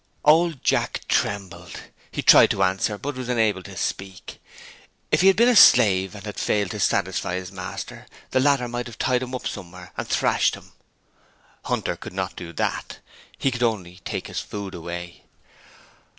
[0.25, 1.79] Old Jack trembled.
[2.09, 4.41] He tried to answer, but was unable to speak.
[5.11, 8.67] If he had been a slave and had failed to satisfy his master, the latter
[8.67, 10.71] might have tied him up somewhere and thrashed him.
[11.65, 12.97] Hunter could not do that;
[13.37, 15.21] he could only take his food away.